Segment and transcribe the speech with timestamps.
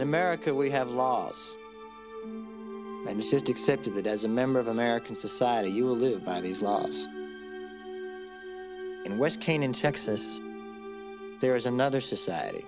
[0.00, 1.54] In America, we have laws.
[2.24, 6.40] And it's just accepted that as a member of American society, you will live by
[6.40, 7.06] these laws.
[9.04, 10.40] In West Canaan, Texas,
[11.42, 12.64] there is another society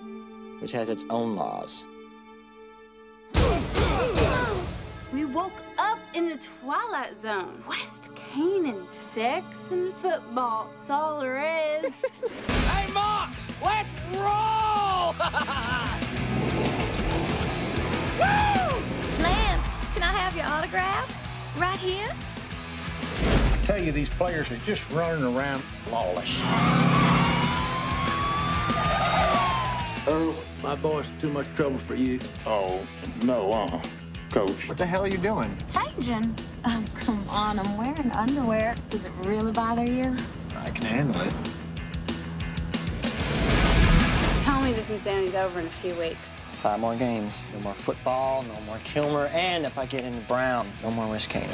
[0.61, 1.85] which has its own laws.
[5.11, 7.65] We woke up in the Twilight Zone.
[7.67, 10.71] West Canaan, sex and football.
[10.79, 12.05] It's all there is.
[12.69, 13.31] hey, Mark,
[13.63, 13.89] let's
[14.19, 15.69] roll!
[20.75, 21.59] I have your autograph?
[21.61, 22.09] Right here?
[23.53, 26.41] I tell you, these players are just running around flawless.
[30.09, 32.19] Earl, my boy's too much trouble for you.
[32.47, 32.85] Oh,
[33.23, 33.83] no, uh
[34.31, 34.67] Coach.
[34.67, 35.55] What the hell are you doing?
[35.71, 36.35] Changing.
[36.65, 38.75] Oh, come on, I'm wearing underwear.
[38.89, 40.17] Does it really bother you?
[40.57, 41.35] I can handle it.
[44.43, 46.32] Tell me this insanity's over in a few weeks.
[46.63, 47.45] Five more games.
[47.55, 51.29] No more football, no more Kilmer, and if I get into Brown, no more West
[51.29, 51.51] Canaan.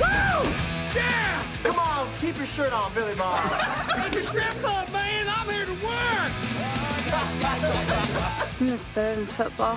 [0.00, 0.50] Woo!
[0.96, 1.44] Yeah!
[1.64, 3.44] Come on, keep your shirt on, Billy Bob.
[4.06, 5.26] it's a strip club, man.
[5.28, 6.32] I'm here to work.
[8.54, 9.76] Isn't this better than football?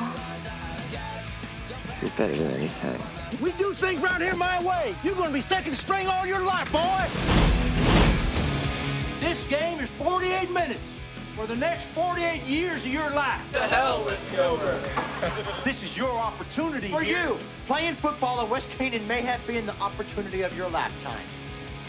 [1.87, 3.41] This is better than anything.
[3.41, 4.95] We do things around here my way.
[5.03, 7.07] You're going to be second string all your life, boy.
[9.19, 10.79] This game is 48 minutes
[11.35, 13.41] for the next 48 years of your life.
[13.51, 14.81] The hell with Gilbert.
[15.63, 16.89] this is your opportunity.
[16.89, 17.25] For here.
[17.25, 21.23] you, playing football at West Canaan may have been the opportunity of your lifetime.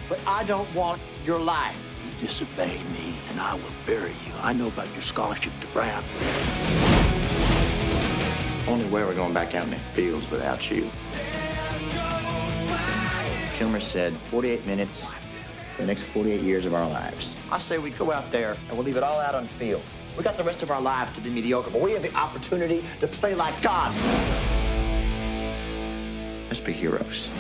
[0.09, 1.77] But I don't want your life.
[2.05, 4.33] You disobey me, and I will bury you.
[4.43, 6.05] I know about your scholarship to Brown.
[8.69, 10.91] Only way we're going back out in the fields without you.
[13.55, 15.32] Kilmer said 48 minutes for
[15.83, 17.35] the next 48 years of our lives.
[17.51, 19.83] I say we go out there and we'll leave it all out on the field.
[20.17, 22.85] We got the rest of our lives to be mediocre, but we have the opportunity
[23.01, 24.03] to play like gods.
[26.49, 27.31] Let's be heroes.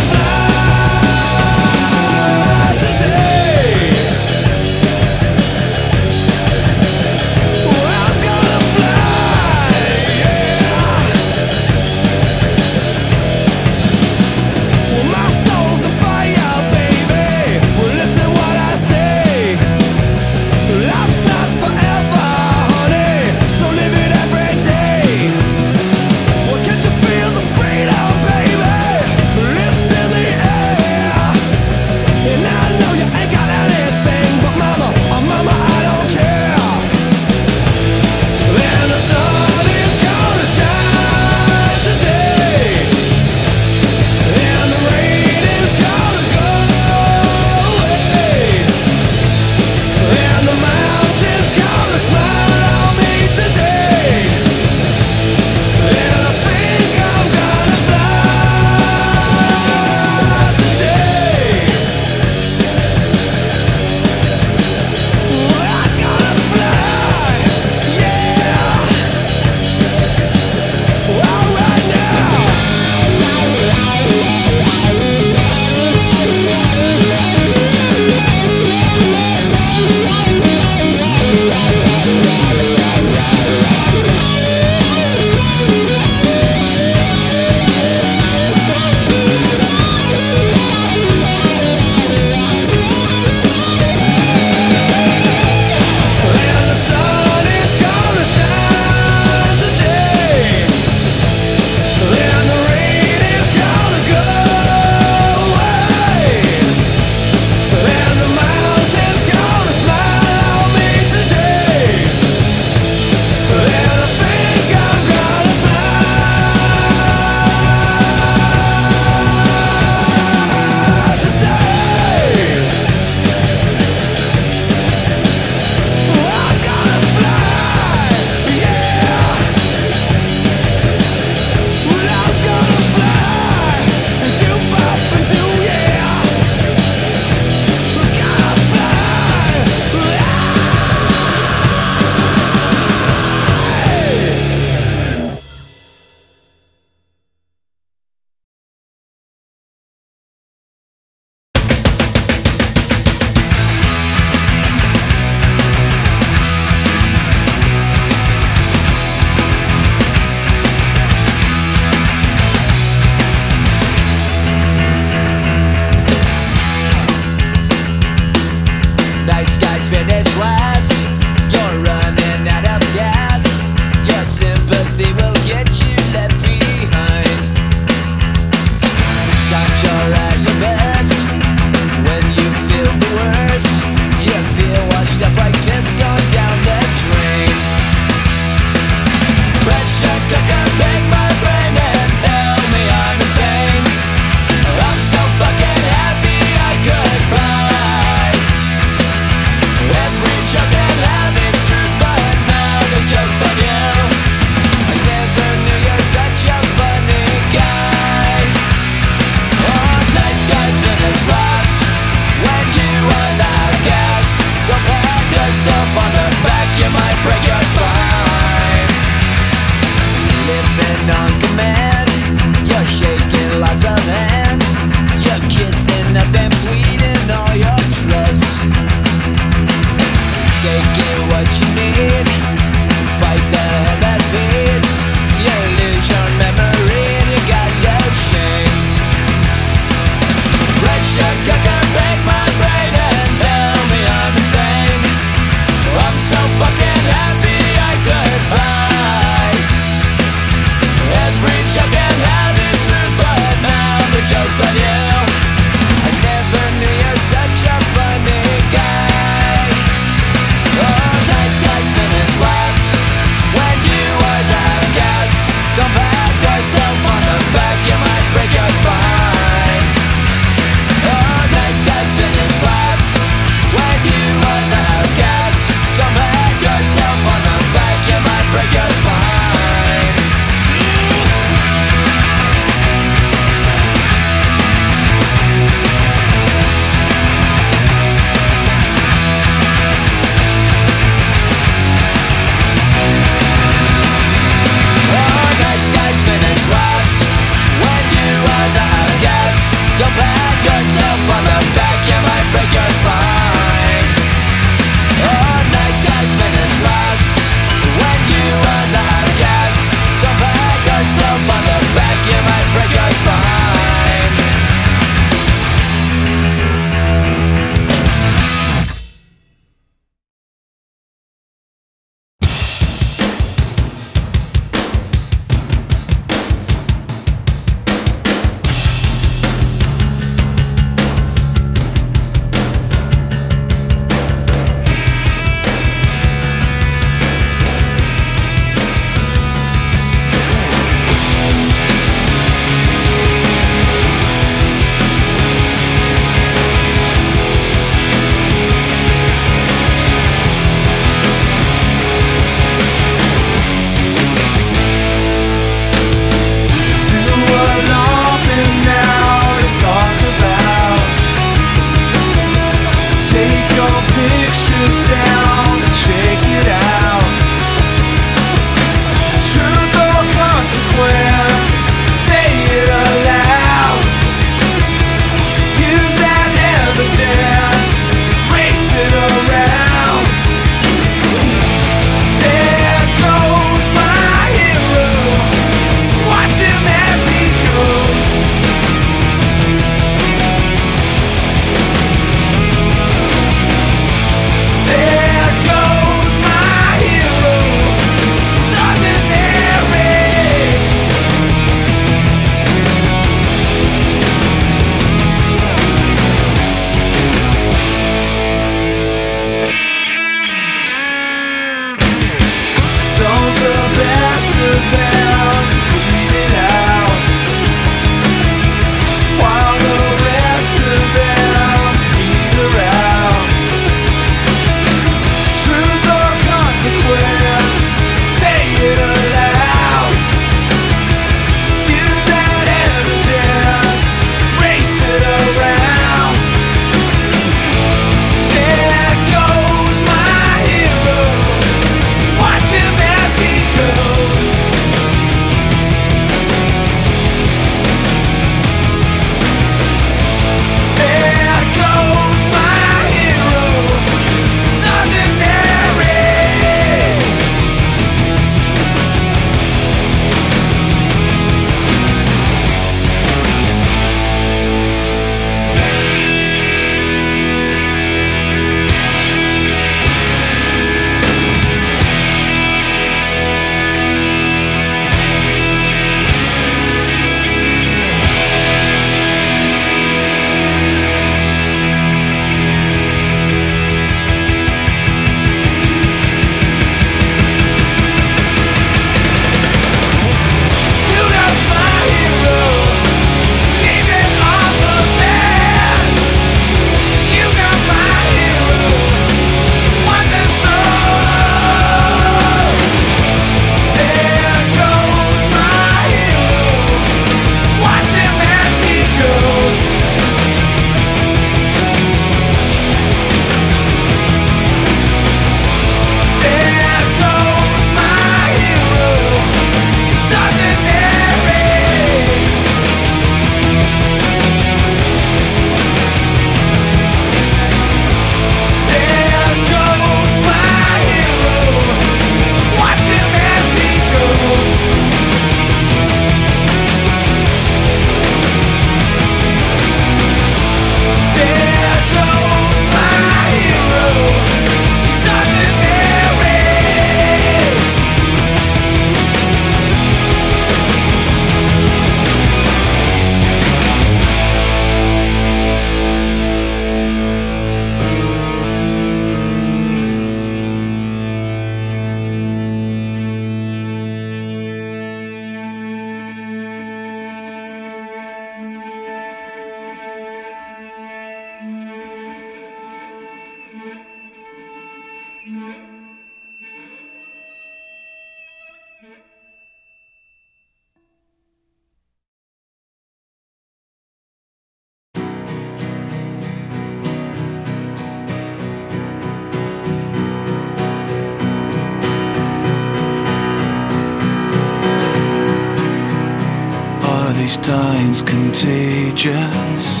[598.52, 600.00] contagious.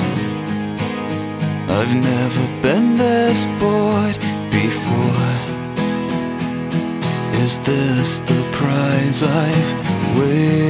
[1.78, 4.18] I've never been this bored
[4.50, 5.32] before.
[7.42, 10.61] Is this the prize I've waited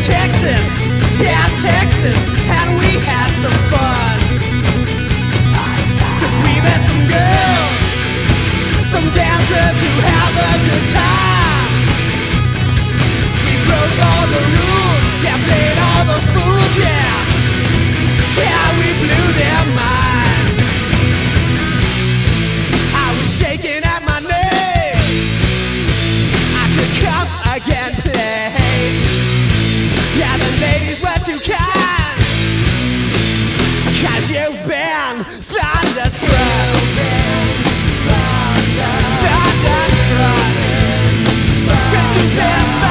[0.00, 0.78] Texas,
[1.18, 4.18] yeah, Texas, and we had some fun.
[6.20, 7.82] Cause we met some girls,
[8.86, 11.70] some dancers who have a good time.
[13.44, 17.27] We broke all the rules, yeah, played all the fools, yeah.
[36.08, 36.22] Could
[42.14, 42.87] you be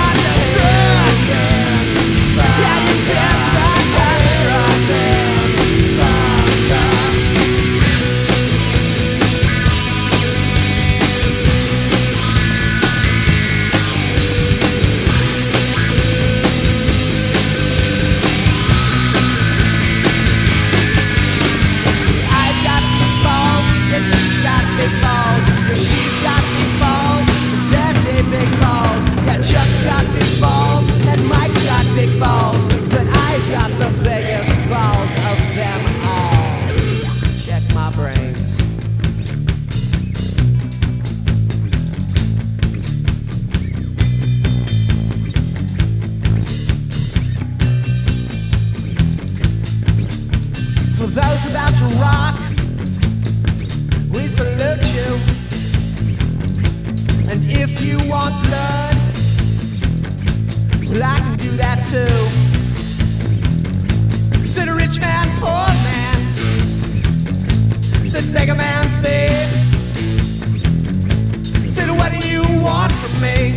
[73.22, 73.55] me.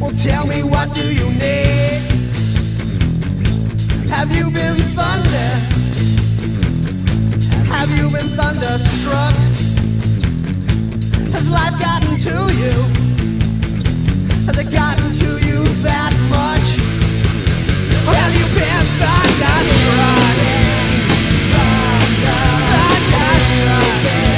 [0.00, 2.00] Well, tell me what do you need?
[4.10, 5.52] Have you been thunder?
[7.74, 9.34] Have you been thunderstruck?
[11.34, 12.74] Has life gotten to you?
[14.46, 16.78] Has it gotten to you that much?
[18.06, 20.36] Or have you been thunderstruck?
[21.52, 22.50] Thunderstruck.
[23.12, 24.29] thunderstruck.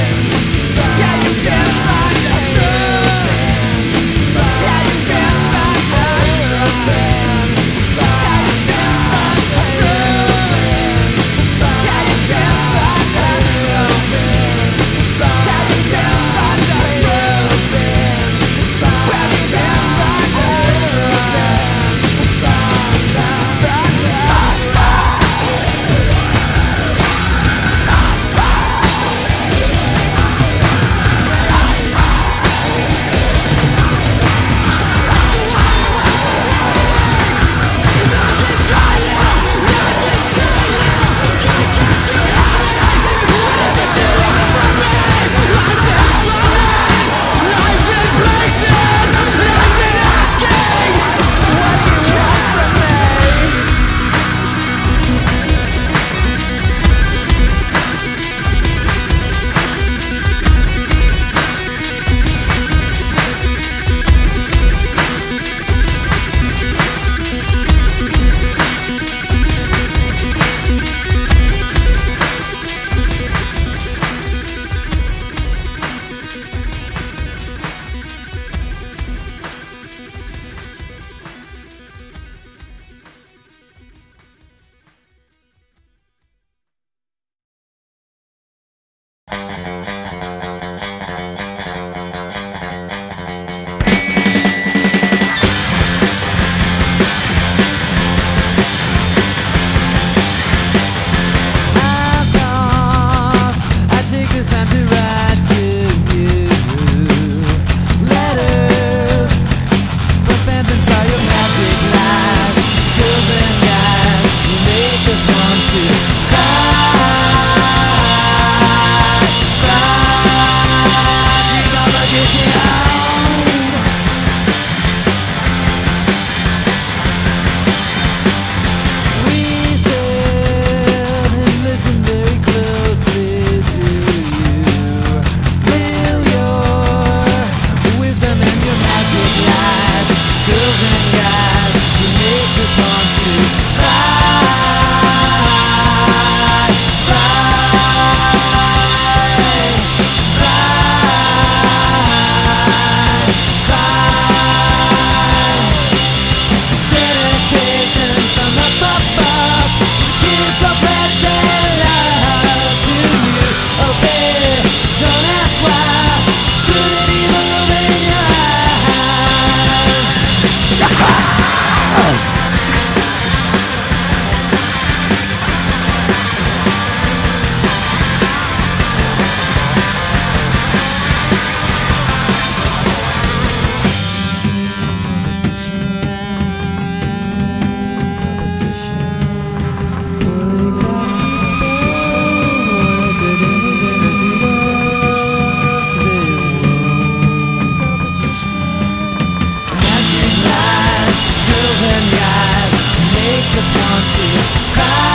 [204.74, 205.11] cry.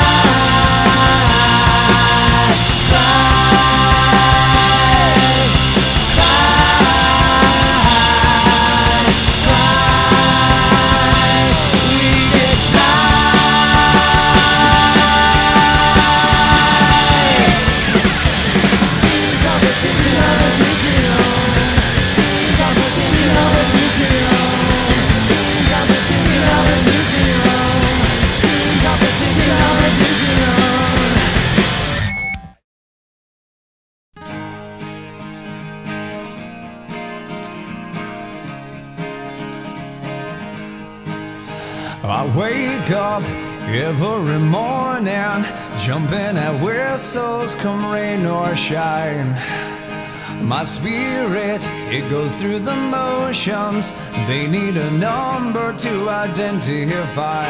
[50.67, 53.93] spirit, it goes through the motions.
[54.27, 57.47] They need a number to identify.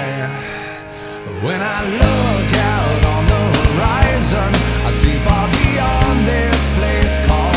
[1.44, 4.52] When I look out on the horizon,
[4.86, 7.57] I see far beyond this place called.